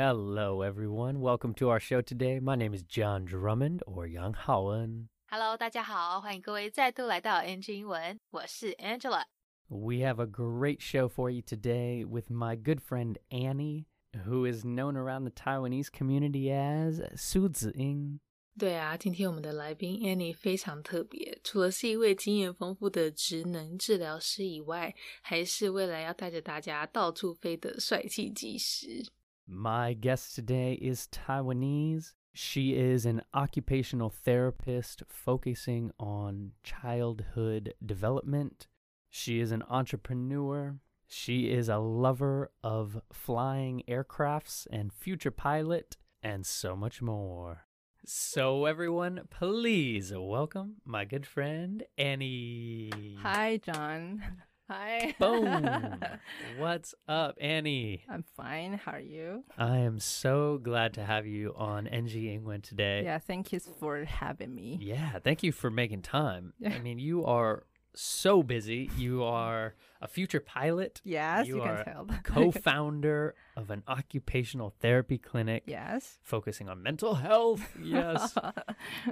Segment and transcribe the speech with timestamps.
[0.00, 1.18] Hello, everyone.
[1.18, 2.38] Welcome to our show today.
[2.38, 5.08] My name is John Drummond or Yang Haoen.
[5.28, 9.24] Hello，大家好，欢迎各位再度来到 NG 英文，我是 Angela。
[9.66, 13.86] We have a great show for you today with my good friend Annie,
[14.24, 18.20] who is known around the Taiwanese community as Su Ziying.
[18.56, 29.04] 对啊，今天我们的来宾 Annie 非常特别，除了是一位经验丰富的职能治疗师以外，还是未来要带着大家到处飞的帅气机师。
[29.50, 32.12] My guest today is Taiwanese.
[32.34, 38.66] She is an occupational therapist focusing on childhood development.
[39.08, 40.76] She is an entrepreneur.
[41.06, 47.64] She is a lover of flying aircrafts and future pilot, and so much more.
[48.04, 53.16] So, everyone, please welcome my good friend Annie.
[53.22, 54.42] Hi, John.
[54.68, 55.14] Hi.
[55.18, 55.98] Boom.
[56.58, 58.02] What's up, Annie?
[58.08, 58.74] I'm fine.
[58.74, 59.44] How are you?
[59.56, 63.02] I am so glad to have you on NG England today.
[63.02, 64.78] Yeah, thank you for having me.
[64.82, 66.52] Yeah, thank you for making time.
[66.66, 68.90] I mean, you are so busy.
[68.98, 72.06] You are a future pilot, Yes, You you, are can tell.
[72.22, 76.18] co founder of an occupational therapy clinic yes.
[76.22, 77.66] focusing on mental health.
[77.82, 78.34] Yes.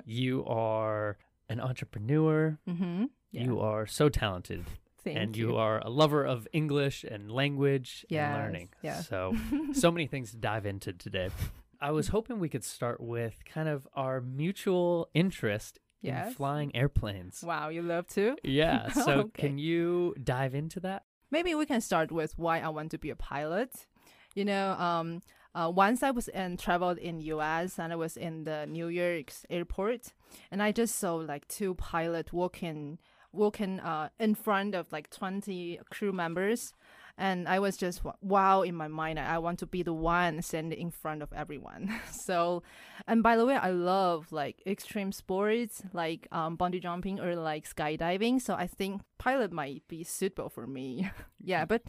[0.05, 1.17] you are
[1.48, 2.58] an entrepreneur.
[2.69, 3.05] mm-hmm.
[3.33, 3.42] Yeah.
[3.45, 4.64] You are so talented.
[5.06, 5.56] Thank and you.
[5.56, 8.68] are a lover of English and language and Yes, learning.
[8.82, 9.00] Yeah.
[9.02, 9.34] So,
[9.72, 11.30] so many things to dive into today.
[11.80, 17.42] I was hoping we could start with kind of our mutual interest in flying airplanes.
[17.46, 18.36] Wow, you love to?
[18.42, 18.88] Yeah.
[19.06, 19.42] So, Okay.
[19.48, 21.04] can you dive into that?
[21.30, 23.86] Maybe we can start with why I want to be a pilot.
[24.34, 25.22] You know, um,
[25.54, 27.78] uh, once I was in traveled in U.S.
[27.78, 30.12] and I was in the New York's airport,
[30.50, 32.98] and I just saw like two pilot walking,
[33.37, 36.73] walking uh, in front of like twenty crew members,
[37.19, 39.19] and I was just wow in my mind.
[39.19, 41.95] I I want to be the one standing in front of everyone.
[42.11, 42.62] so,
[43.07, 47.69] and by the way, I love like extreme sports like um, bungee jumping or like
[47.69, 48.41] skydiving.
[48.41, 51.11] So I think pilot might be suitable for me.
[51.42, 51.83] yeah, but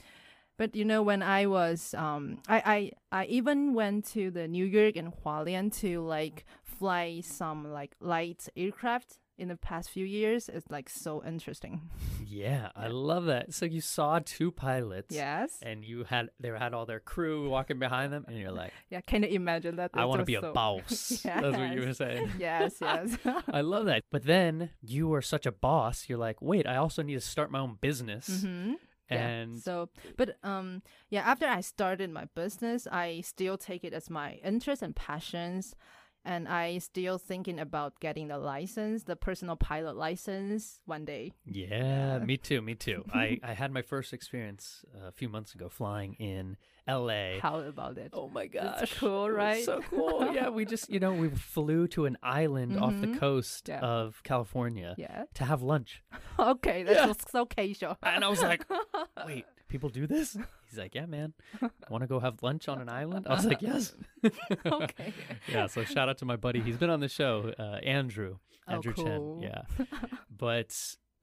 [0.57, 4.66] but you know when I was um I I I even went to the New
[4.66, 10.50] York and Hualien to like fly some like light aircraft in the past few years.
[10.50, 11.90] It's like so interesting.
[12.25, 13.53] Yeah, I love that.
[13.53, 15.14] So you saw two pilots.
[15.16, 15.58] Yes.
[15.62, 19.02] And you had they had all their crew walking behind them, and you're like, Yeah.
[19.02, 19.92] Can you imagine that?
[19.94, 21.22] I want to be a so- boss.
[21.24, 22.31] That's what you were saying.
[22.40, 22.75] yes.
[22.81, 23.18] Yes.
[23.52, 24.03] I love that.
[24.12, 26.06] But then you were such a boss.
[26.09, 28.42] You're like, wait, I also need to start my own business.
[28.42, 28.74] hmm
[29.09, 29.28] Yeah.
[29.28, 31.22] And so, but um, yeah.
[31.22, 35.75] After I started my business, I still take it as my interest and passions,
[36.27, 41.31] and I still thinking about getting the license, the personal pilot license, one day.
[41.45, 43.05] yeah, me too, me too.
[43.13, 46.57] I, I had my first experience uh, a few months ago flying in
[46.88, 47.39] LA.
[47.41, 48.11] How about it?
[48.13, 48.93] Oh my It's gosh.
[48.99, 49.63] cool, it was right?
[49.63, 50.31] So cool.
[50.38, 53.19] yeah, we just, you know, we flew to an island off the Mhm.
[53.19, 53.79] coast Yeah.
[53.79, 55.23] of California Yeah.
[55.35, 56.03] to have lunch.
[56.39, 57.13] Okay, that's Yeah.
[57.13, 57.97] so- so casual.
[58.03, 58.63] And I was like,
[59.25, 60.38] wait, people do this?
[60.69, 61.33] He's like, yeah, man.
[61.89, 63.28] Want to go have lunch on an island?
[63.29, 63.95] I was like, yes.
[64.66, 65.13] Okay.
[65.51, 66.59] yeah, so shout out to my buddy.
[66.61, 68.38] He's been on the show, uh, Andrew.
[68.67, 69.41] Oh, Andrew cool.
[69.41, 69.51] Chen.
[69.51, 69.85] Yeah.
[70.35, 70.75] but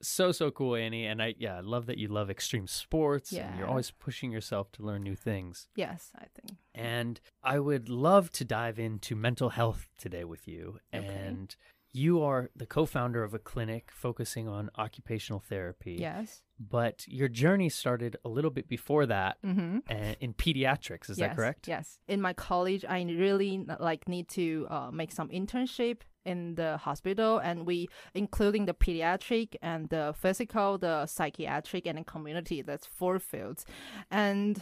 [0.03, 1.07] so, so cool, Annie.
[1.07, 4.73] And I, yeah, I love that you love extreme sports and you're always pushing yourself
[4.73, 5.69] to learn new things.
[5.77, 6.59] yes, I think.
[6.75, 10.79] And I would love to dive into mental health today with you.
[10.95, 11.07] Okay.
[11.07, 11.55] And
[11.95, 15.97] you are the co founder of a clinic focusing on occupational therapy.
[16.01, 16.43] Yes.
[16.59, 19.79] But your journey started a little bit before that Mm-hmm.
[19.89, 21.09] uh, in pediatrics.
[21.09, 21.69] Is yes, that correct?
[21.69, 21.99] Yes.
[22.09, 27.39] In my college, I really like need to uh, make some internship in the hospital,
[27.39, 32.61] and we including the pediatric and the physical, the psychiatric, and the community.
[32.63, 33.65] That's four fields,
[34.11, 34.61] and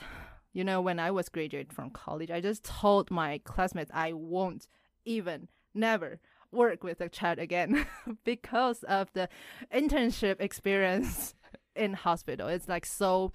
[0.53, 4.67] you know when I was graduate from college, I just told my classmates I won't
[5.07, 6.21] even never
[6.53, 7.87] work with the child again
[8.25, 9.29] because of the
[9.75, 11.35] internship experience
[11.75, 12.49] in hospital.
[12.49, 13.33] It's like so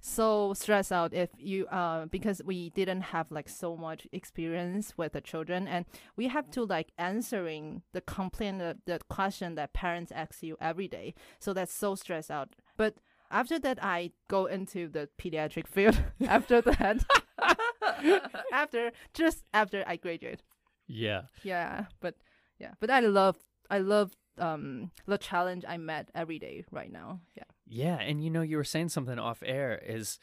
[0.00, 5.12] so stressed out if you uh because we didn't have like so much experience with
[5.14, 5.84] the children and
[6.16, 10.86] we have to like answering the complaint the, the question that parents ask you every
[10.86, 12.94] day so that's so stressed out but
[13.32, 15.98] after that i go into the pediatric field
[16.28, 17.02] after that
[18.52, 20.42] after just after i graduate
[20.86, 21.22] Yeah.
[21.42, 22.14] yeah but
[22.58, 22.72] yeah.
[22.80, 23.36] But i love
[23.70, 27.20] i love um the challenge i met every day right now.
[27.36, 27.44] Yeah.
[27.68, 30.18] Yeah, and you know, you were saying something off air is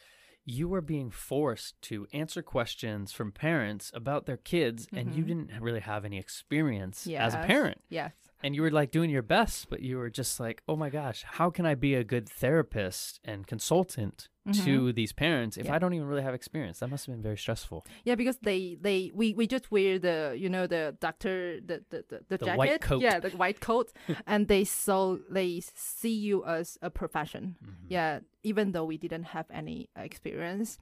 [0.46, 5.28] you were being forced to answer questions from parents about their kids, and you Mhm.
[5.28, 7.82] didn't really have any experience yeah as a parent.
[7.90, 8.14] yes
[8.44, 11.24] and you were like doing your best, but you were just like, oh my gosh,
[11.26, 14.28] how can I be a good therapist and consultant
[14.66, 15.72] to these parents if Mm-hmm.
[15.72, 15.76] Yeah.
[15.76, 16.80] I don't even really have experience?
[16.80, 17.86] That must have been very stressful.
[18.04, 22.04] Yeah, because they they we, we just wear the you know the doctor the the
[22.10, 23.02] the, the, The jacket white coat.
[23.02, 23.94] yeah the white coat
[24.28, 27.86] and they so they see you as a profession Mm-hmm.
[27.88, 30.78] yeah even though we didn't have any experience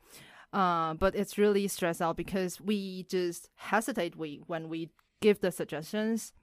[0.53, 4.89] uh but it's really stress out because we just hesitate we when we
[5.21, 6.33] give the suggestions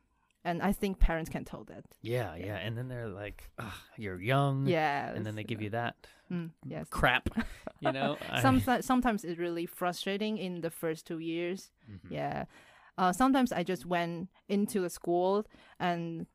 [0.44, 2.56] and I think parents can tell that Yeah, yeah.
[2.56, 3.50] And then they're like,
[3.96, 4.66] you're young.
[4.66, 5.16] yeah Mm.
[5.16, 5.94] And then they give you that
[6.30, 7.28] mm, yes crap,
[7.80, 8.16] you know?
[8.30, 12.10] I- sometimes sometimes it's really frustrating in the first two years Mhm.
[12.10, 12.44] Yeah.
[12.98, 15.46] Uh, sometimes I just went into the school
[15.78, 16.26] and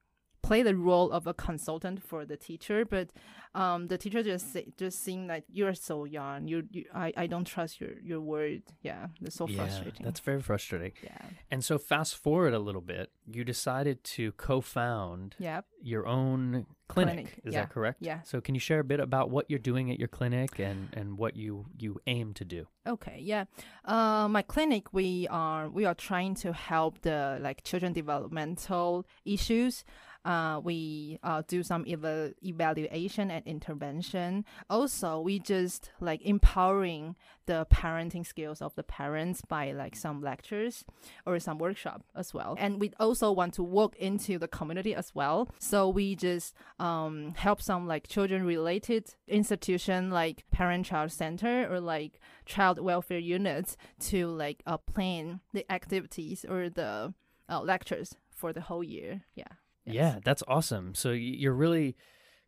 [0.43, 3.09] play the role of a consultant for the teacher, but
[3.55, 6.47] um, the teacher just just seemed like you're so young.
[6.47, 8.63] You, you I, I don't trust your your word.
[8.81, 10.03] Yeah, it's so yeah, frustrating.
[10.05, 10.91] That's very frustrating.
[11.03, 11.21] yeah.
[11.49, 15.61] And so, fast forward a little bit, you decided to co found Yeah.
[15.81, 17.13] your own clinic.
[17.13, 17.97] Clinic, Is yeah, that correct?
[18.01, 18.21] yeah.
[18.23, 21.17] So, can you share a bit about what you're doing at your clinic and, and
[21.17, 22.67] what you, you aim to do?
[22.87, 23.45] Okay, yeah.
[23.85, 29.83] Uh, my clinic, we are we are trying to help the like children developmental issues.
[30.25, 34.45] Uh, we uh, do some eva- evaluation and intervention.
[34.69, 37.15] Also, we just like empowering
[37.45, 40.85] the parenting skills of the parents by like some lectures
[41.25, 42.55] or some workshop as well.
[42.57, 45.49] And we also want to walk into the community as well.
[45.59, 51.79] So we just um, help some like children related institution like parent child center or
[51.79, 57.13] like child welfare units to like uh, plan the activities or the
[57.49, 59.21] uh, lectures for the whole year.
[59.35, 59.53] Yeah.
[59.85, 59.95] Yes.
[59.95, 60.95] Yeah, that's awesome.
[60.95, 61.95] So, you're really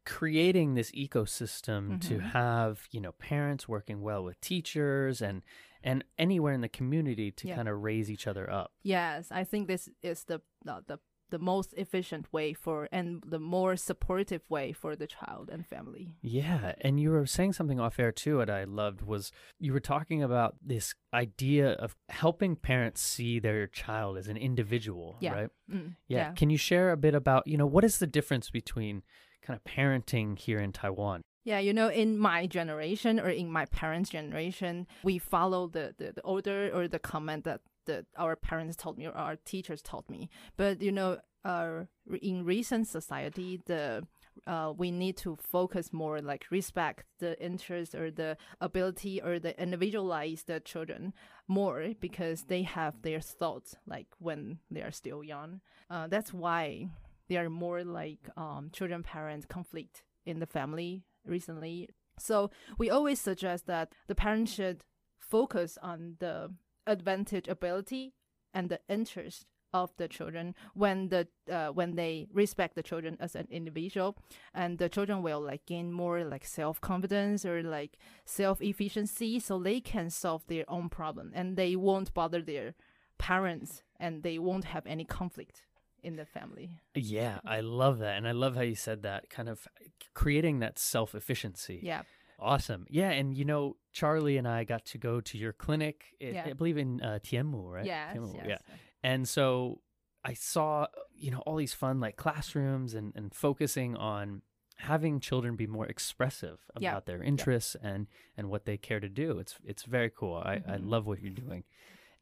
[0.05, 2.31] creating this ecosystem to Mhm.
[2.31, 5.41] have, you know, parents working well with teachers and,
[5.83, 7.55] and anywhere in the community to Yeah.
[7.55, 8.71] kind of raise each other up.
[8.83, 10.99] Yes, I think this is the the the,
[11.29, 16.15] the most efficient way for and the more supportive way for the child and family.
[16.21, 19.79] Yeah, and you were saying something off air too that I loved was you were
[19.79, 25.33] talking about this idea of helping parents see their child as an individual, Yeah.
[25.33, 25.49] right?
[25.71, 26.31] Mm, Yeah.
[26.33, 29.01] Can you share a bit about, you know, what is the difference between
[29.41, 31.21] kind of parenting here in Taiwan?
[31.43, 36.13] Yeah, you know, in my generation or in my parents' generation, we follow the, the,
[36.13, 40.09] the order or the comment that the, our parents told me or our teachers told
[40.09, 40.29] me.
[40.57, 41.83] But, you know, uh,
[42.21, 44.07] in recent society, the
[44.47, 49.59] uh, we need to focus more like respect the interest or the ability or the
[49.61, 51.13] individualize the children
[51.47, 55.61] more because they have their thoughts like when they are still young.
[55.89, 56.89] Uh, that's why
[57.29, 61.89] there are more like um, children parent conflict in the family recently.
[62.19, 64.83] So we always suggest that the parents should
[65.19, 66.51] focus on the
[66.87, 68.13] advantage ability
[68.53, 73.35] and the interest of the children when the uh, when they respect the children as
[73.35, 74.15] an individual
[74.53, 79.59] and the children will like gain more like self confidence or like self efficiency so
[79.59, 82.73] they can solve their own problem and they won't bother their
[83.17, 85.63] parents and they won't have any conflict
[86.03, 88.15] in the family Yeah, I love that.
[88.17, 89.67] And I love how you said that, kind of
[90.13, 91.79] creating that self efficiency.
[91.83, 92.03] yeah
[92.39, 92.85] Awesome.
[92.89, 93.09] Yeah.
[93.11, 96.43] And, you know, Charlie and I got to go to your clinic, I, Yeah.
[96.47, 97.85] I believe in uh, Tianmu, right?
[97.85, 98.45] yes, Tianmu, yes.
[98.47, 98.75] Yeah.
[99.03, 99.81] And so
[100.23, 104.41] I saw, you know, all these fun like classrooms and, and focusing on
[104.77, 106.99] having children be more expressive about Yeah.
[107.05, 109.39] their interests and, and what they care to do.
[109.39, 110.35] It's, it's very cool.
[110.35, 110.89] I, I Mhm.
[110.89, 111.63] love what you're doing.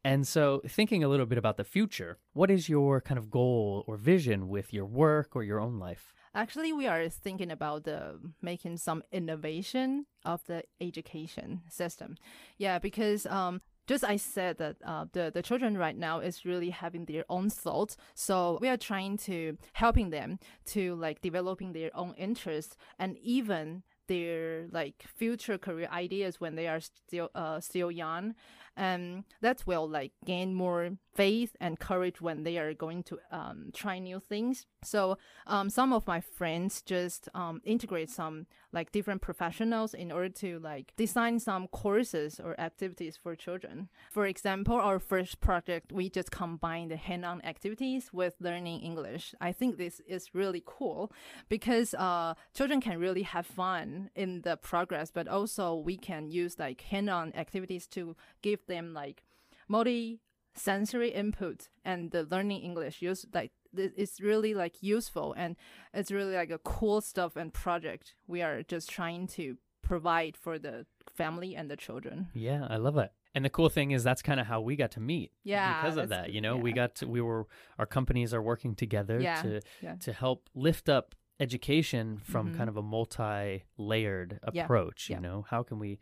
[0.05, 3.85] And so, thinking a little bit about the future, what is your kind of goal
[3.87, 6.13] or vision with your work or your own life?
[6.35, 12.15] Actually, we are thinking about the making some innovation of the education system.
[12.57, 16.71] Yeah, because um, just I said that uh, the the children right now is really
[16.71, 17.97] having their own thoughts.
[18.15, 23.83] So we are trying to helping them to like developing their own interests and even
[24.07, 28.35] their like future career ideas when they are still uh still young
[28.75, 33.69] and that will like gain more faith and courage when they are going to um,
[33.73, 34.65] try new things.
[34.83, 40.29] So um, some of my friends just um, integrate some like different professionals in order
[40.29, 43.89] to like design some courses or activities for children.
[44.11, 49.35] For example our first project we just combine the hand-on activities with learning english.
[49.39, 51.11] I think this is really cool
[51.47, 56.57] because uh, children can really have fun in the progress but also we can use
[56.57, 59.23] like hand-on activities to give them like
[59.67, 60.19] multi
[60.55, 65.55] sensory input and the learning english use like it's really like useful and
[65.95, 70.59] it's really like a cool stuff and project we are just trying to provide for
[70.59, 73.11] the family and the children Yeah, I love it.
[73.35, 75.31] And the cool thing is that's kind of how we got to meet.
[75.43, 77.47] Yeah, Because of that, you know, we got to, we were,
[77.79, 79.95] our companies are working together Yeah, to, yeah.
[80.05, 82.57] to help lift up education from Mhm.
[82.57, 85.17] kind of a multi-layered Yeah, approach, yeah.
[85.17, 85.99] you know, how can we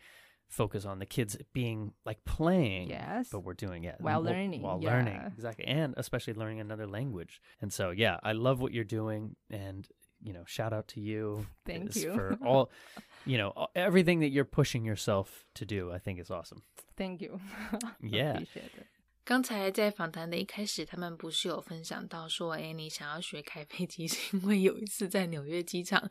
[0.51, 3.29] focus on the kids being like playing Yes.
[3.33, 5.33] but we're doing it While wh- learning, while learning yeah.
[5.35, 9.89] exactly and especially learning another language and so yeah i love what you're doing and
[10.23, 12.15] you know shout out to you Thank is you.
[12.15, 12.71] for all
[13.25, 16.63] you know a- everything that you're pushing yourself to do i think is awesome
[16.97, 17.41] Thank you.
[18.01, 18.37] Yeah.
[18.37, 18.87] Appreciate it.
[19.25, 26.09] 刚才在访谈的一开始，他们不是有分享到说，哎，你想要学开飞机，是因为有一次在纽约机场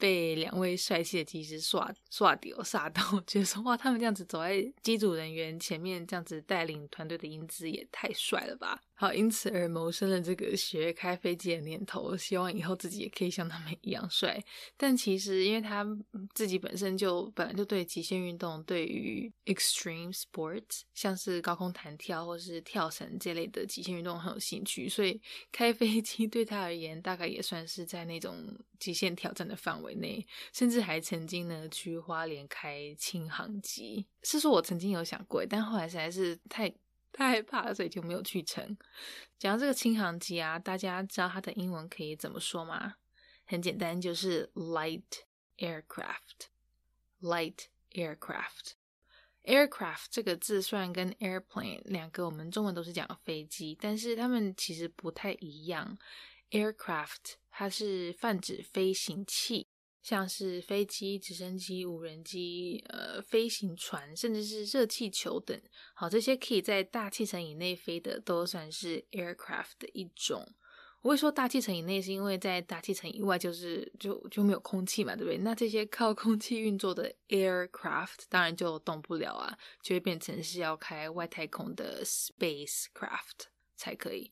[0.00, 8.80] 被两位帅气的机师刷刷丢煞到， 觉得说哇，他们这样子走在机组人员前面，这样子带领团队的英姿也太帅了吧！
[9.00, 14.38] 好，因此而萌生了这个学开飞机的念头，希望以后自己也可以像他们一样帅。
[14.76, 15.86] 但其实，因为他
[16.34, 25.18] 自己本身就本来就对极限运动，对于 extreme sports，像是高空弹跳或是跳绳这类的极限运动很有兴趣，所以
[25.50, 28.36] 开飞机 对他而言，大概也算是在那种
[28.78, 34.04] 极限挑战的范围内，甚至还曾经呢去花莲开轻航机。
[34.22, 36.70] 是说我曾经有想过，但后来实在是太。
[37.12, 38.76] 太害怕，所以就没有去成。
[39.38, 42.96] 讲到这个轻航机啊，大家知道它的英文可以怎么说吗？
[43.46, 45.02] 很简单，就是 light
[45.58, 46.48] aircraft。
[47.20, 48.74] light aircraft。
[49.42, 55.98] aircraft 这个字虽然跟 airplane 两个我们中文都是讲飞机，但是它们其实不太一样。
[56.50, 59.68] aircraft 它是泛指飞行器，
[60.02, 65.60] 像是飞机、直升机、无人机、呃飞行船，甚至是热气球等。
[65.94, 70.54] 好，这些可以在大气层以内飞的，都算是 aircraft 的一种。
[71.02, 75.38] 我会说大气层以内，是因为在大气层以外就是就就没有空气嘛，对不对？
[75.38, 84.30] 那这些靠空气运作的 aircraft 当然就动不了啊，就会变成是要开外太空的 spacecraft 才可以。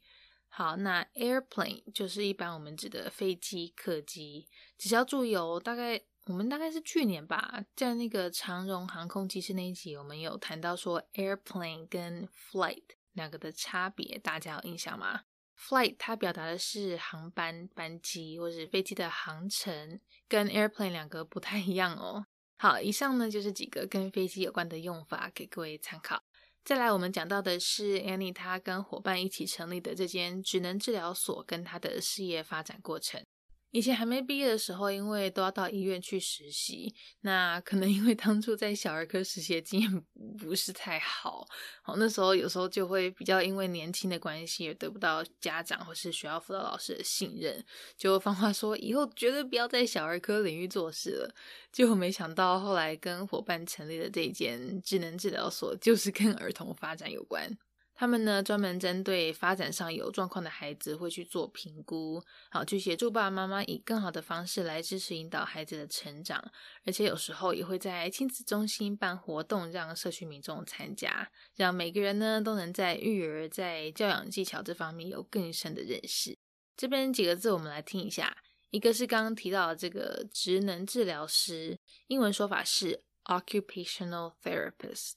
[0.58, 15.20] 好，那 airplane 就是一般我们指的飞机、客机，只是要注意哦，大概我们大概是去年吧，在那个长荣航空机师那一集，我们有谈到说 airplane 跟 flight 两个的差别，大家有印象吗
[15.56, 22.26] ？Flight 它表达的是航班、班机或是飞机的航程，跟 airplane 两个不太一样哦。
[22.56, 26.24] 好，以上呢就是几个跟飞机有关的用法，给各位参考。
[26.64, 33.24] 再来，我们讲到的是 Annie 她跟伙伴一起成立的这间职能治疗所，跟她的事业发展过程。
[33.70, 40.04] 以前还没毕业的时候，因为都要到医院去实习，那可能因为当初在小儿科实习的经验
[40.38, 41.46] 不是太好，
[41.82, 47.62] 好那时候有时候就会比较因为年轻的关系也得不到家长或是学校辅导老师的信任，
[47.96, 51.34] 就放话说以后绝对不要在小儿科领域做事了。
[51.70, 57.58] 结果没想到后来跟伙伴成立的这间智能治疗所，就是跟儿童发展有关。
[58.00, 66.40] 他们呢，专门针对发展上有状况的孩子，会去做评估，好去协助爸爸妈妈以更好的方式来支持引导孩子的成长，
[66.84, 76.38] 而且有时候也会在亲子中心办活动，让社区民众参加，让每个人呢都能在育儿、在教养技巧这方面有更深的认识。
[76.76, 78.36] 这边几个字我们来听一下，
[78.70, 81.76] 一个是刚刚提到的这个职能治疗师，
[82.06, 85.14] 英文说法是 occupational therapist。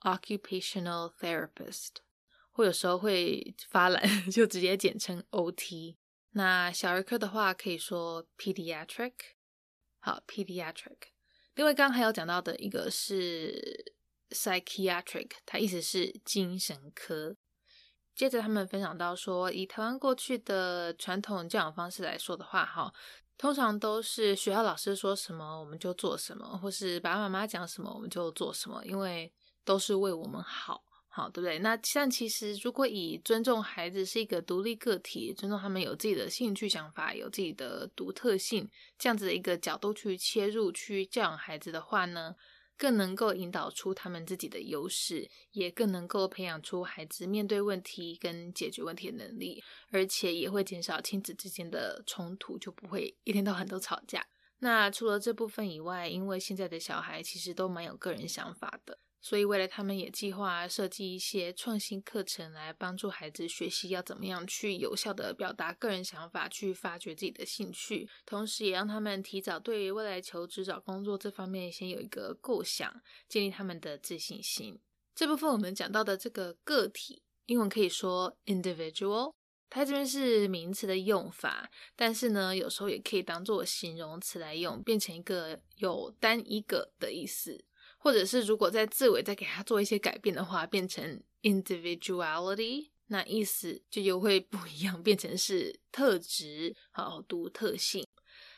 [0.00, 1.96] Occupational therapist，
[2.50, 5.96] 或有时候会发懒， 就直接简称 OT。
[6.32, 9.12] 那小儿科的话，可以说 pediatric。
[9.98, 10.96] 好，pediatric。
[11.54, 13.92] 另外，刚刚还有讲到的一个是
[14.30, 17.36] psychiatric，它意思是精神科。
[18.14, 22.92] 接着他们分享到说，以台湾过去的传统教养方式来说的话，哈，
[23.36, 29.32] 通常都是学校老师说什么我们就做什么，或是爸爸妈妈讲什么我们就做什么，因为
[29.64, 31.58] 都是为我们好，好，对不对？
[31.58, 42.34] 那但其实如果以尊重孩子是一个独立个体，尊重他们有自己的兴趣、想法，有自己的独特性，这样子的一个角度去切入去教养孩子的话呢，
[42.78, 54.26] 更能够引导出他们自己的优势，也更能够培养出孩子面对问题跟解决问题的能力，而且也会减少亲子之间的冲突，就不会一天到晚都吵架。
[54.60, 58.98] 那除了这部分以外，因为现在的小孩其实都蛮有个人想法的。
[59.22, 74.80] 所以，未来他们也计划设计一些创新课程，来帮助孩子学习要怎么样去有效的表达个人想法，去发掘自己的兴趣，同时也让他们提早对于未来求职找工作这方面先有一个构想，建立他们的自信心。
[75.14, 79.34] 这部分我们讲到的这个个体，英文可以说 individual，
[79.68, 87.62] 它这边是名词的用法，但是呢，有时候也可以当做形容词来用，变成一个有单一个的意思。
[88.02, 98.06] 或者是如果在字尾再给它做一些改变的话，变成 individuality，那意思就又会不一样，变成是特质、好独特性。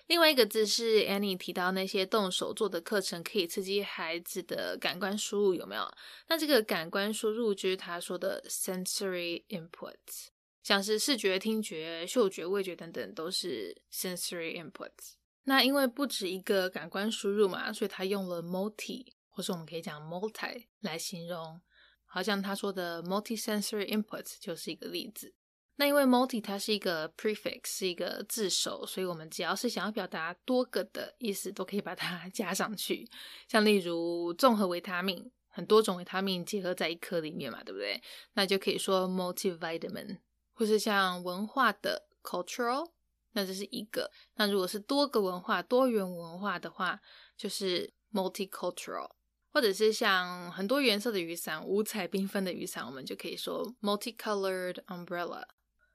[0.07, 5.91] 另外一个字是 Annie 提到那些动手做的课程可以刺激孩子的感官输入，有没有？
[6.29, 10.29] 那这个感官输入就是他说的 sensory inputs，
[10.63, 15.15] 像是视觉、听觉、嗅觉、味觉等等都是 sensory inputs。
[15.45, 21.61] 那因为不止一个感官输入嘛，所以他用了 multi，或是我们可以讲 multi 来形容。
[22.07, 25.35] 好像他说的 multi-sensory inputs 就是一个例子。
[25.77, 33.09] 那因为 multi 它是一个 prefix，是一个字首，所以我们只要是想要表达多个的意思，都可以把它 加上去。
[33.49, 38.01] 像例如综合维他命，很多种维他命结合在一颗里面嘛，对不对？
[38.35, 40.19] 那就可以说 multivitamin。
[40.53, 42.91] 或是像文化的 cultural，
[43.33, 44.11] 那这是一个。
[44.35, 47.01] 那如果是多个文化、多元文化的话，
[47.35, 49.11] 就是 multicultural。
[49.52, 55.44] 或者是像很多颜色的雨伞、五彩缤纷的雨伞，我们就可以说 multicolored umbrella。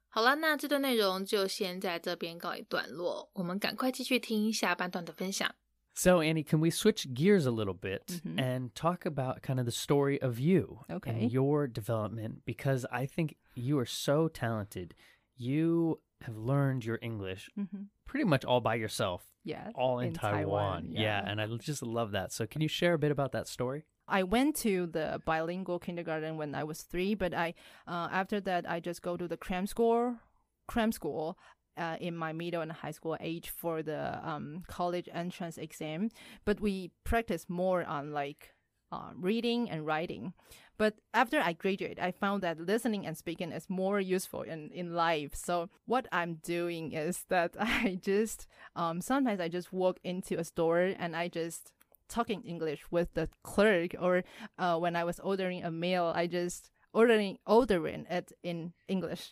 [0.08, 5.54] 好了，那这段内容就先在这边告一段落，我们赶快继续听下半段的分享。
[5.94, 8.36] So, Annie, can we switch gears a little bit Mhm.
[8.36, 11.12] and talk about kind of the story of you Okay.
[11.12, 12.44] and your development?
[12.46, 14.92] Because I think you are so talented.
[15.36, 19.69] You have learned your English hmm pretty much all by yourself, Yeah.
[19.75, 20.37] all in, in Taiwan.
[20.37, 21.29] Taiwan, yeah, yeah.
[21.29, 22.31] and I just love that.
[22.31, 23.83] So, can you share a bit about that story?
[24.07, 27.53] I went to the bilingual kindergarten when I was three, but I
[27.85, 30.15] uh, after that I just go to the cram school,
[30.67, 31.37] cram school.
[31.77, 36.09] Uh, in my middle and high school age for the um, college entrance exam,
[36.43, 38.55] but we practice more on like
[38.91, 40.33] uh, reading and writing.
[40.77, 44.93] But after I graduate, I found that listening and speaking is more useful in, in
[44.93, 45.33] life.
[45.33, 50.43] So what I'm doing is that I just um, sometimes I just walk into a
[50.43, 51.71] store and I just
[52.07, 54.23] talking English with the clerk, or
[54.57, 59.23] uh, when I was ordering a meal, I just ordering ordering it in English.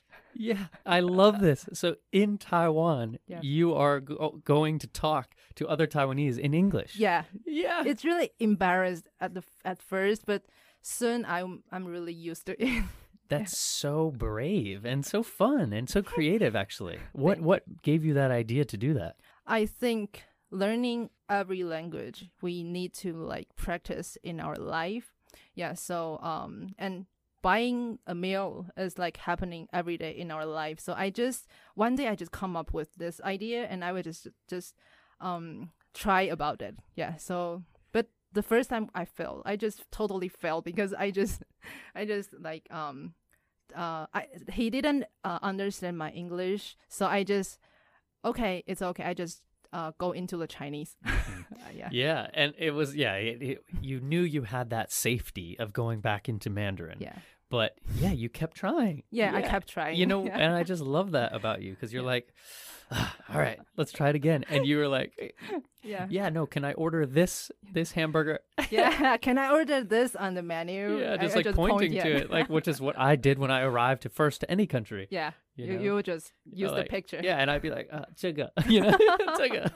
[0.50, 0.66] Yeah,
[0.98, 1.62] I love this.
[1.74, 3.42] So, in Taiwan, Yeah.
[3.42, 6.94] you are go- going to talk to other Taiwanese in English.
[7.00, 7.84] Yeah, Yeah.
[7.90, 10.42] it's really embarrassed at the at first, but
[10.82, 12.84] soon I'm I'm really used to it.
[13.30, 17.00] That's so brave and so fun and so creative actually.
[17.26, 19.16] What what gave you that idea to do that?
[19.60, 25.08] I think learning every language we need to like practice in our life.
[25.56, 27.06] Yeah, so um and
[27.46, 30.80] buying a meal is like happening every day in our life.
[30.80, 34.06] So I just one day I just come up with this idea and I would
[34.06, 34.74] just just
[35.22, 36.76] um try about it.
[36.96, 37.18] Yeah.
[37.18, 41.44] So but the first time I failed, I just totally failed because I just
[41.96, 43.14] I just like um
[43.76, 46.76] uh I he didn't uh, understand my English.
[46.90, 47.60] So I just
[48.24, 49.04] okay, it's okay.
[49.04, 50.96] I just uh, go into the Chinese.
[51.56, 51.90] Uh, yeah.
[51.92, 56.00] Yeah, and it was yeah, it, it, you knew you had that safety of going
[56.02, 56.98] back into Mandarin.
[57.00, 57.18] Yeah.
[57.50, 59.04] But yeah, you kept trying.
[59.12, 59.98] Yeah, I kept trying.
[59.98, 60.38] You know, yeah.
[60.38, 64.10] and I just love that about you because you're like, "Ah, all right, let's try
[64.10, 64.46] it again.
[64.50, 65.36] And you were like,
[65.84, 68.40] yeah, yeah, no, can I order this this hamburger?
[68.70, 71.00] yeah, can I order this on the menu?
[71.00, 72.18] Yeah, just I, like I just pointing point, to yeah.
[72.18, 75.08] it, like which is what I did when I arrived to first to any country.
[75.10, 77.20] Yeah, you you, you just use the picture.
[77.24, 79.72] Yeah, and I'd be like, uh, chiga." you know, chugga.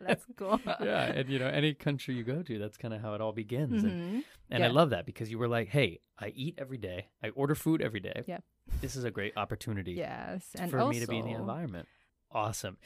[0.00, 0.60] that's cool.
[0.66, 3.32] Yeah, and you know, any country you go to, that's kind of how it all
[3.32, 3.82] begins.
[3.82, 3.88] Mm-hmm.
[3.88, 4.66] And, and yeah.
[4.66, 7.80] I love that because you were like, hey, I eat every day, I order food
[7.80, 8.24] every day.
[8.26, 8.38] Yeah,
[8.82, 9.92] this is a great opportunity.
[9.92, 11.88] Yes, and for also, me to be in the environment.
[12.32, 12.78] Awesome.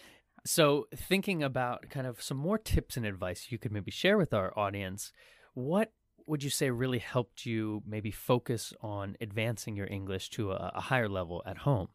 [0.45, 4.35] So, thinking about kind of some more tips and advice you could maybe share with
[4.35, 5.13] our audience,
[5.55, 5.93] what
[6.27, 10.81] would you say really helped you maybe focus on advancing your English to a, a
[10.81, 11.89] higher level at home?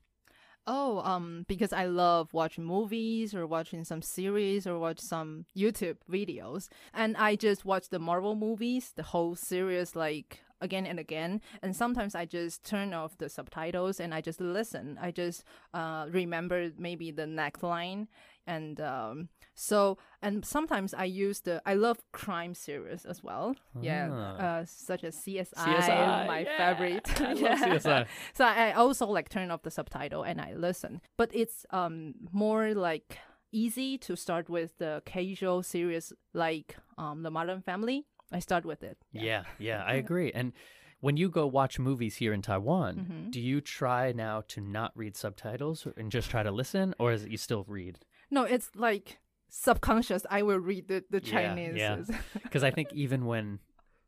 [0.69, 5.95] Oh, um, because I love watching movies or watching some series or watch some YouTube
[6.11, 6.67] videos.
[6.93, 11.41] And I just watch the Marvel movies, the whole series, like again and again.
[11.61, 14.97] And sometimes I just turn off the subtitles and I just listen.
[15.01, 15.43] I just
[15.73, 18.07] uh, remember maybe the next line.
[18.45, 23.55] And um, so, and sometimes I use the, I love crime series as well.
[23.81, 24.09] Yeah.
[24.11, 24.37] Ah.
[24.37, 26.73] Uh, such as CSI, CSI, my yeah.
[26.73, 27.21] favorite.
[27.21, 27.75] I love Yeah.
[27.75, 28.07] CSI.
[28.33, 31.01] So I also like turn off the subtitle and I listen.
[31.17, 33.19] But it's um more like
[33.51, 38.05] easy to start with the casual series like um The Modern Family.
[38.31, 38.97] I start with it.
[39.11, 40.31] Yeah, yeah, I agree.
[40.33, 40.53] And
[40.99, 42.95] when you go watch movies here in Taiwan,
[43.27, 43.31] Mhm.
[43.31, 47.23] do you try now to not read subtitles and just try to listen, or is
[47.23, 47.99] it you still read?
[48.29, 50.25] No, it's like subconscious.
[50.29, 51.77] I will read the, the Yeah, Chinese.
[51.77, 52.01] yeah.
[52.43, 53.59] Because I think even when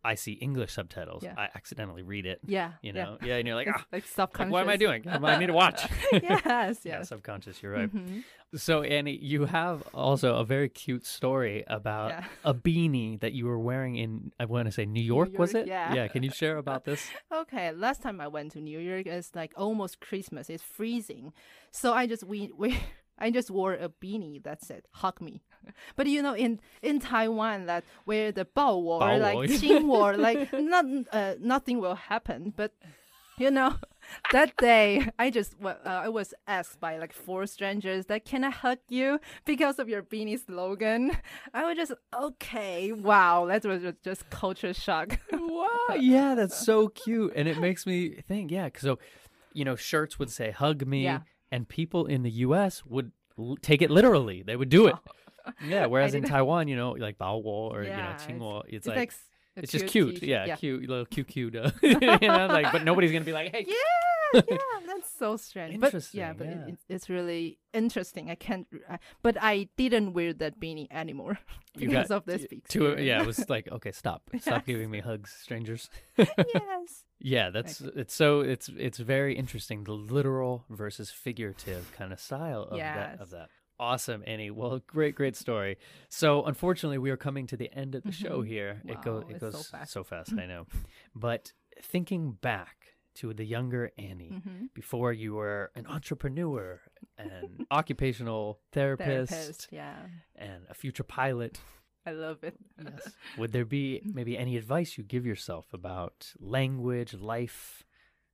[0.04, 1.34] I see English subtitles, Yeah.
[1.38, 2.40] I accidentally read it.
[2.46, 2.72] Yeah.
[2.82, 5.08] You know, yeah, yeah and you're like, ah, like like, what am I doing?
[5.08, 5.82] I need to watch.
[6.12, 6.80] yes.
[6.86, 7.10] Yeah, Yes.
[7.10, 7.62] subconscious.
[7.62, 7.94] You're right.
[7.94, 8.24] Mhm.
[8.56, 12.24] So Annie, you have also a very cute story about Yeah.
[12.44, 15.66] a beanie that you were wearing in I want to say New York, was York,
[15.66, 15.70] it?
[15.70, 15.94] yeah.
[15.94, 16.08] Yeah.
[16.08, 17.10] Can you share about this?
[17.32, 20.50] Okay, last time I went to New York, it's like almost Christmas.
[20.50, 21.34] It's freezing,
[21.72, 22.80] so I just we we
[23.20, 24.42] I just wore a beanie.
[24.42, 24.86] That's it.
[24.92, 25.42] Hug me.
[25.96, 30.18] But you know, in in Taiwan, that where the bao war, bao like qing war,
[30.18, 32.54] like not uh, nothing will happen.
[32.56, 32.74] But
[33.38, 33.76] you know,
[34.32, 38.50] that day I just uh, I was asked by like four strangers that can I
[38.50, 41.12] hug you because of your beanie slogan.
[41.54, 42.92] I was just okay.
[42.92, 45.20] Wow, that was just culture shock.
[45.32, 45.96] wow.
[45.96, 48.50] Yeah, that's so cute, and it makes me think.
[48.50, 48.98] Yeah, so
[49.54, 51.20] you know, shirts would say "hug me." Yeah
[51.52, 52.84] and people in the U.S.
[52.86, 54.44] would l- take it literally.
[54.44, 54.96] They would do it.
[55.66, 55.88] Yeah.
[55.88, 58.86] Whereas in Taiwan, you know, like Bao Wo or Yeah, you know it's- Qingwo, it's,
[58.86, 59.12] like.
[59.56, 63.26] it's just cute, yeah, cute little cute cute, uh, you know, like but nobody's gonna
[63.26, 63.74] be like, hey, Yeah.
[64.50, 65.80] Yeah, that's so strange.
[65.80, 66.68] But yeah, but yeah.
[66.68, 68.30] It, it's really interesting.
[68.30, 71.40] I can't, I, but I didn't wear that beanie anymore
[71.78, 72.68] because got of this big.
[72.70, 73.04] to it.
[73.04, 74.30] Yeah, it was like, okay, stop.
[74.40, 74.66] Stop Yes.
[74.66, 75.90] giving me hugs, strangers.
[76.18, 77.06] yes.
[77.20, 82.64] Yeah, that's it's so it's it's very interesting the literal versus figurative kind of style
[82.64, 83.50] of that of that.
[83.82, 84.52] Awesome, Annie.
[84.52, 85.78] Well, great, great story.
[86.10, 88.48] So, unfortunately, we are coming to the end of the show Mhm.
[88.48, 88.82] here.
[88.86, 89.92] it Wow, goes it goes so fast.
[89.94, 90.68] so fast, I know.
[91.16, 92.79] But thinking back
[93.16, 96.80] to the younger Annie hmm before you were an entrepreneur,
[97.18, 99.68] an occupational therapist, Therapist.
[99.72, 99.98] Yeah,
[100.36, 101.60] and a future pilot,
[102.06, 102.56] I love it.
[102.82, 103.14] Yes.
[103.38, 107.84] Would there be maybe any advice you give yourself about language, life,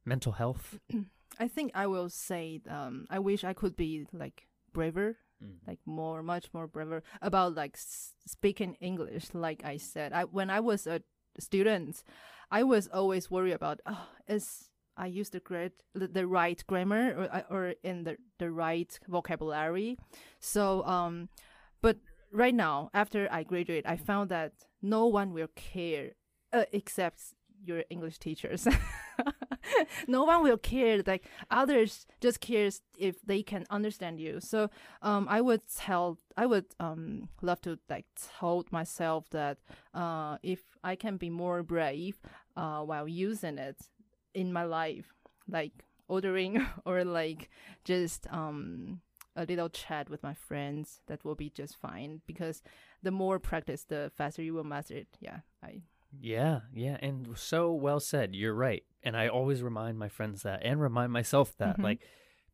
[0.05, 0.79] mental health?
[1.39, 5.57] I think I will say, um, I wish I could be like braver Mm.
[5.67, 10.49] like more much more braver about like s- speaking english like i said i when
[10.49, 11.01] i was a
[11.39, 12.03] student
[12.51, 17.13] i was always worried about oh is i use the great the, the right grammar
[17.49, 19.97] or or in the the right vocabulary.
[20.39, 21.29] So um
[21.81, 21.97] but
[22.31, 26.11] right now after i graduate i found that no one will care
[26.53, 27.33] uh, except
[27.67, 28.67] your english teachers.
[30.07, 34.39] No one will care like others just cares if they can understand you.
[34.39, 34.69] So
[35.01, 38.05] um i would tell i would um love to like
[38.39, 39.57] told myself that
[39.93, 42.19] uh if i can be more brave
[42.55, 43.77] uh while using it
[44.33, 45.13] in my life
[45.49, 45.73] like
[46.07, 47.49] ordering or like
[47.83, 49.01] just um
[49.35, 52.61] a little chat with my friends that will be just fine because
[53.03, 55.07] the more practice the faster you will master it.
[55.19, 55.81] Yeah i
[56.21, 58.35] Yeah, yeah, and so well said.
[58.35, 58.83] You're right.
[59.03, 61.83] And I always remind my friends that and remind myself that Mhm.
[61.83, 62.01] like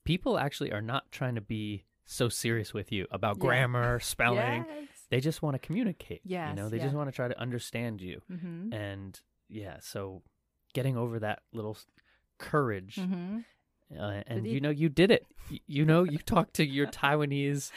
[0.04, 3.42] people actually are not trying to be so serious with you about Yeah.
[3.42, 4.66] grammar, spelling.
[4.68, 6.22] yes They just want to communicate.
[6.24, 6.84] Yeah, You know, they yeah.
[6.84, 8.22] just want to try to understand you.
[8.32, 8.74] mm-hmm.
[8.74, 9.20] And
[9.50, 10.24] yeah, so
[10.74, 11.78] getting over that little
[12.38, 13.40] courage Mm-hmm.
[14.00, 15.26] uh, and you know you did it.
[15.68, 17.72] You know, you talked to your Taiwanese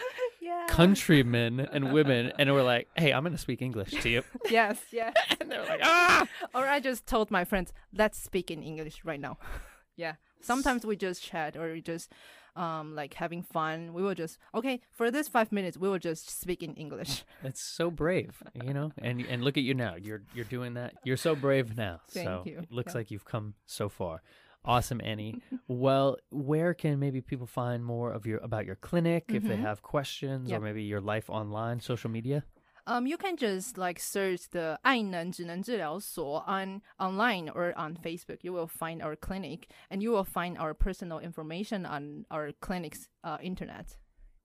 [0.69, 4.79] countrymen and women and were like, "Hey, I'm going to speak English to you." yes
[4.91, 9.05] yes and they're like, "Ah!" or I just told my friends, let's speak in English
[9.05, 9.39] right now.
[9.97, 10.15] yeah.
[10.41, 12.13] Sometimes we just chat or we just
[12.57, 13.93] um like having fun.
[13.95, 17.25] We will just okay, for this five minutes we will just speak in English.
[17.43, 18.93] That's so brave, you know.
[18.99, 19.95] And and look at you now.
[19.97, 20.95] You're you're doing that.
[21.05, 22.01] You're so brave now.
[22.11, 22.59] Thank so you.
[22.59, 22.99] it looks Yeah.
[22.99, 24.23] like you've come so far.
[24.65, 25.35] Awesome, Annie.
[25.35, 25.57] Mm-hmm.
[25.69, 29.37] well, where can maybe people find more of your about your clinic mm-hmm.
[29.37, 29.65] if they mm-hmm.
[29.65, 30.61] have questions yep.
[30.61, 32.45] or maybe your life online, social media?
[32.87, 38.39] Um, you can just like search the 爱能职能治疗所 on online or on Facebook.
[38.43, 43.09] You will find our clinic, and you will find our personal information on our clinic's
[43.23, 43.97] uh, internet.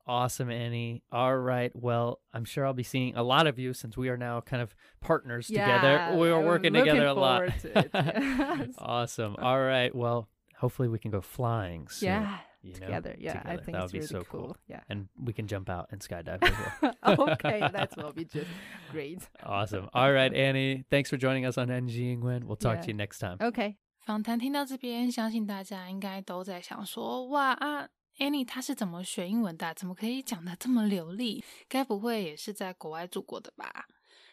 [0.09, 1.03] Awesome, Annie.
[1.11, 1.73] All right.
[1.75, 4.61] Well, I'm sure I'll be seeing a lot of you since we are now kind
[4.63, 5.93] of partners together.
[5.93, 7.39] Yeah, We are I'm working looking together a lot.
[7.51, 7.91] forward to it.
[7.95, 8.75] Yes.
[8.79, 9.35] awesome.
[9.41, 9.95] All right.
[9.95, 12.09] Well, hopefully we can go flying soon.
[12.09, 13.15] Yeah, you know, together.
[13.19, 13.63] Yeah, I together.
[13.65, 14.57] think that it's would be really so cool.
[14.69, 14.81] Yeah.
[14.91, 17.29] And we can jump out and skydive as well.
[17.31, 18.47] okay, that will be just
[18.93, 19.27] great.
[19.43, 19.89] Awesome.
[19.95, 20.85] All right, Annie.
[20.91, 22.45] Thanks for joining us on NG Ingwen.
[22.45, 22.83] We'll talk Yeah.
[22.83, 23.39] to you next time.
[23.41, 23.77] Okay.
[24.05, 27.89] 访谈听到这边，相信大家应该都在想说：哇啊
[28.20, 29.74] ，Annie 她是怎么学英文的？
[29.74, 31.44] 怎么可以讲的这么流利？
[31.68, 33.88] 该不会也是在国外住过的吧？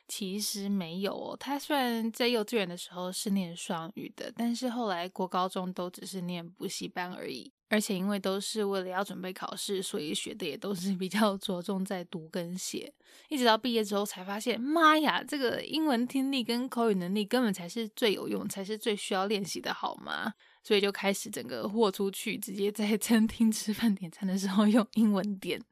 [0.08, 7.50] 其实没有哦，她虽然在幼稚园的时候是念双语的，但是后来国高中都只是念补习班而已。
[7.68, 12.92] 而且因为都是为了要准备考试，所以学的也都是比较着重在读跟写。
[13.28, 20.34] 一直到毕业之后才发现，妈呀，这个英文听力跟口语能力根本才是最有用，才是最需要练习的，好吗？
[20.66, 25.62] 所以就开始整个豁出去，直接在 餐厅吃饭点餐的时候用英文点。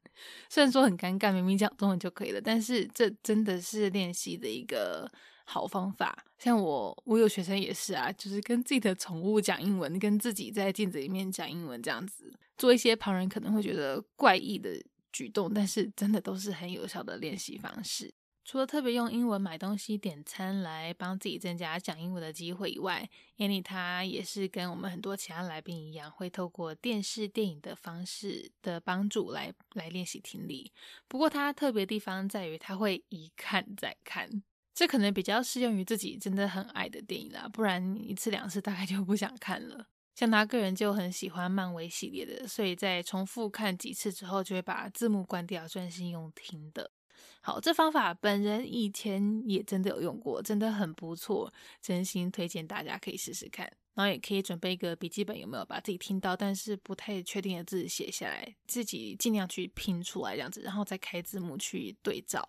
[0.49, 5.11] 虽然说很尴尬，明明讲中文就可以了，但是这真的是练习的一个
[5.43, 6.17] 好方法。
[6.37, 14.81] 像我，我有学生也是啊，就是跟自己的宠物讲英文，跟自己在镜子里面讲英文这样子，做一些旁人可能会觉得怪异的
[15.11, 18.13] 举动，但是真的都是很有效的练习方式。
[18.45, 30.71] 除了特别用英文买东西、点餐来帮自己增加讲英文的机会以外，Annie 她也是跟我们很多其他来宾一样，会透过电视、电影的方式的帮助来来练习听力。
[31.07, 34.43] 不过她特别地方在于，她会一看再看，
[34.75, 39.87] 这可能比较适用于自己真的很爱的电影啦，不然一次两次大概就不想看了。
[40.13, 46.91] 像他个人就很喜欢漫威系列的，所以在重复看几次之后，就会把字幕关掉，专心用听的。
[47.41, 53.71] 好，这方法本人以前也真的有用过，真的很不错，真心推荐大家可以试试看。
[53.93, 62.45] 然后也可以准备一个笔记本，有没有把自己听到但是不太确定的字写下来，自己尽量去拼出来这样子，然后再开字幕去对照。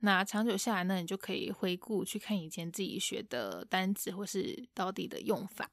[0.00, 5.70] 那长久下来呢，你就可以回顾去看以前自己学的单词或是到底的用法。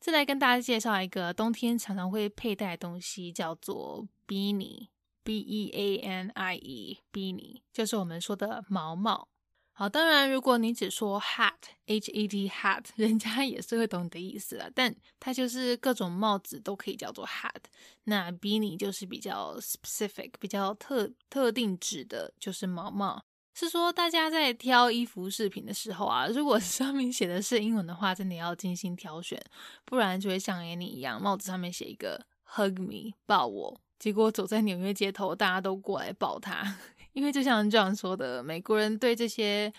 [0.00, 4.86] 再来跟大家介绍一个冬天常常会佩戴的东西，叫做 beanie。
[5.28, 9.28] B E A N I E，beanie 就是我们说的毛毛。
[9.74, 14.70] 好，当然如果你只说 hat，H A T hat， 人家也是会懂你的意思了。
[14.74, 17.60] 但它就是各种帽子都可以叫做 hat。
[18.04, 23.22] 那 beanie 就是比较 specific，比较特特定指的就是毛毛。
[23.52, 29.38] 是说大家在挑衣服饰品的时候啊， 如果上面写的是英文的话，真的要精心挑选，
[29.84, 33.78] 不然就会像 Annie 一样，帽子上面写一个 hug me，抱我。
[33.98, 36.76] 结果走在纽约街头，大家都过来抱他，
[37.12, 39.72] 因为就像这样说的，美国人对这些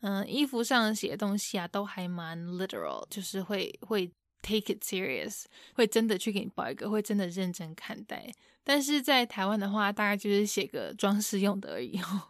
[0.00, 4.10] 嗯衣服上写的东西啊，都还蛮 literal，就是会会
[4.42, 8.30] take it serious，会真的去给你抱一个，会真的认真看待。
[8.64, 12.22] 但是在台湾的话，大概就是写个装饰用的而已哦。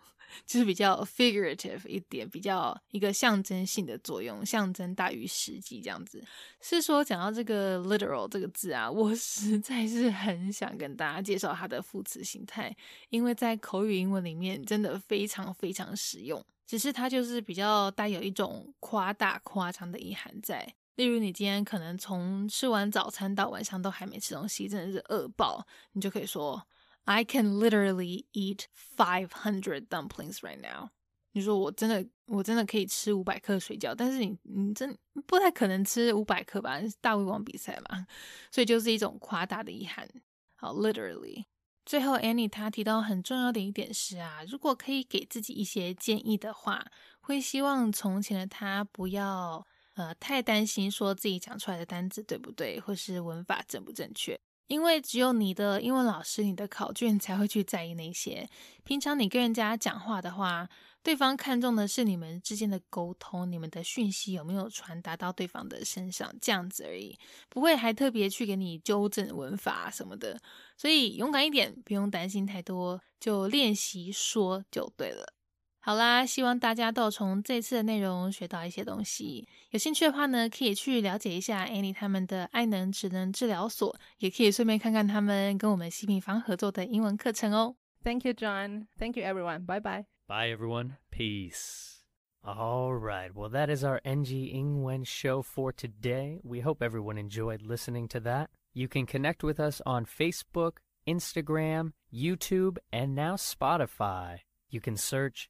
[0.47, 6.23] 就是比较 figurative 一点，比较一个象征性的作用，象征大于实际这样子。
[6.61, 12.75] 是说讲到这个 literal 这个字啊，我 实在是很想跟大家介绍它的副词形态，
[13.11, 16.45] 因为在口语英文里面真的非常非常实用。
[16.67, 20.75] 只是它就是比较带有一种夸大、夸张的意涵在。
[20.95, 26.67] 例如，你今天可能从吃完早餐到晚上都还没吃东西，真的是饿爆，你就可以说。
[27.05, 30.91] I can literally eat five hundred dumplings right now。
[31.33, 36.79] 你说我真的我真的可以吃五百克水饺，但是你你真不太可能吃五百克吧？
[37.01, 38.07] 大胃王比赛嘛，
[38.51, 40.09] 所以就是一种夸大的遗憾。
[40.55, 41.47] 好，literally。
[41.85, 46.87] 最后，Annie 她提到很重要的一点是啊，如果可以给自己一些建议的话，
[47.21, 54.39] 会希望从前的他不要呃太担心说自己讲出来的单字对不对，或是文法正不正确。
[54.73, 58.49] 因为只有你的英文老师、你的考卷才会去在意那些。
[58.85, 60.67] 平常你跟人家讲话的话，
[61.03, 67.19] 对方看重的是你们之间的沟通，你们的讯息有没有传达到对方的身上，这样子而已，
[67.51, 70.41] 不会还特别去给你纠正文法什么的。
[70.79, 75.35] 所以勇敢一点，不用担心太多，就练习说就对了。
[75.82, 79.48] 好啦，希望大家都从这次的内容学到一些东西。
[79.70, 87.76] 有兴趣的话呢，可以去了解一下 Annie 他们的爱能职能治疗所，也可以顺便看看他们跟我们西平方合作的英文课程哦。
[88.04, 88.88] Thank you, John.
[89.00, 89.66] Thank you, everyone.
[89.66, 90.06] Bye bye.
[90.28, 90.98] Bye, everyone.
[91.10, 92.04] Peace.
[92.44, 93.34] All right.
[93.34, 96.40] Well, that is our NG Ingwen show for today.
[96.44, 98.50] We hope everyone enjoyed listening to that.
[98.74, 104.40] You can connect with us on Facebook, Instagram, YouTube, and now Spotify.
[104.70, 105.50] You can search